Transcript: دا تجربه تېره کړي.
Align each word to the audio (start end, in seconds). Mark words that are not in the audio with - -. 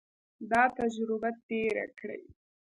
دا 0.51 0.63
تجربه 0.77 1.29
تېره 1.47 1.85
کړي. 1.99 2.23